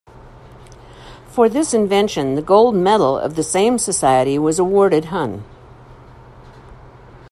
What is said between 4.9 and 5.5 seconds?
hun.